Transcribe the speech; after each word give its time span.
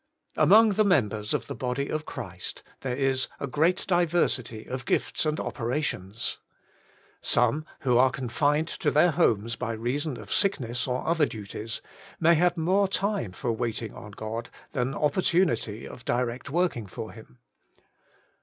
Among 0.35 0.69
the 0.69 0.83
members 0.83 1.31
of 1.31 1.45
the 1.45 1.53
body 1.53 1.87
of 1.87 2.07
Christ 2.07 2.63
there 2.79 2.95
is 2.95 3.27
a 3.39 3.45
great 3.45 3.85
diversity 3.87 4.65
of 4.65 4.85
gifts 4.87 5.27
and 5.27 5.39
opera 5.39 5.79
tions. 5.83 6.39
Some, 7.21 7.65
who 7.81 7.99
are 7.99 8.09
confined 8.09 8.67
to 8.79 8.89
their 8.89 9.11
homes 9.11 9.55
by 9.55 9.73
reason 9.73 10.17
of 10.17 10.33
sickness 10.33 10.87
or 10.87 11.05
other 11.05 11.27
duties, 11.27 11.83
may 12.19 12.33
have 12.33 12.57
more 12.57 12.87
time 12.87 13.31
for 13.31 13.51
waiting 13.51 13.93
on 13.93 14.09
God 14.09 14.49
than 14.71 14.95
opportunity 14.95 15.87
of 15.87 16.03
direct 16.03 16.49
working 16.49 16.87
for 16.87 17.11
Him. 17.11 17.37